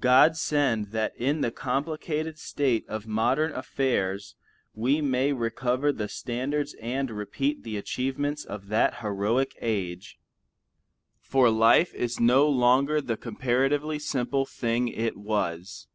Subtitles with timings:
[0.00, 4.34] God send that in the complicated state of modern affairs
[4.74, 10.18] we may recover the standards and repeat the achievements of that heroic age!
[11.22, 15.86] For life is no longer the comparatively simple thing it was.